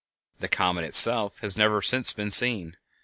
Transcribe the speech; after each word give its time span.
The 0.39 0.47
comet 0.47 0.83
itself 0.83 1.41
has 1.41 1.55
never 1.55 1.79
since 1.83 2.11
been 2.11 2.31
seen. 2.31 2.75